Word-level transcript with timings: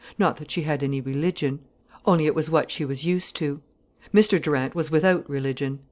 Not 0.17 0.37
that 0.37 0.49
she 0.49 0.63
had 0.63 0.81
any 0.81 0.99
religion. 0.99 1.59
Only, 2.07 2.25
it 2.25 2.33
was 2.33 2.49
what 2.49 2.71
she 2.71 2.83
was 2.85 3.05
used 3.05 3.35
to. 3.35 3.61
Mr 4.11 4.41
Durant 4.41 4.73
was 4.73 4.89
without 4.89 5.29
religion. 5.29 5.79